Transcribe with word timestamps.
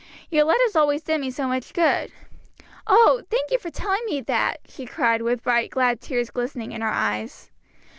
Your 0.31 0.45
letters 0.45 0.75
always 0.75 1.03
did 1.03 1.21
me 1.21 1.29
so 1.29 1.47
much 1.47 1.73
good." 1.73 2.11
"Oh, 2.87 3.21
thank 3.29 3.51
you 3.51 3.59
for 3.59 3.69
telling 3.69 4.03
me 4.07 4.19
that!" 4.21 4.59
she 4.67 4.87
cried, 4.87 5.21
with 5.21 5.43
bright, 5.43 5.69
glad 5.69 6.01
tears 6.01 6.31
glistening 6.31 6.71
in 6.71 6.81
her 6.81 6.89
eyes. 6.89 7.51